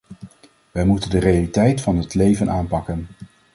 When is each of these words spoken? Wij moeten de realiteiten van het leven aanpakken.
Wij 0.71 0.85
moeten 0.85 1.09
de 1.09 1.19
realiteiten 1.19 1.83
van 1.83 1.97
het 1.97 2.13
leven 2.13 2.49
aanpakken. 2.51 3.07